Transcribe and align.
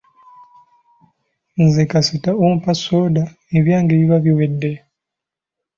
Nze 1.63 1.83
kasita 1.91 2.31
ompa 2.47 2.71
soda 2.83 3.23
ebyange 3.57 3.93
biba 3.99 4.17
biwedde. 4.25 4.71